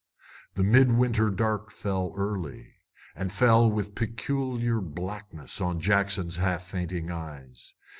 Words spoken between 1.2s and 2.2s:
dark fell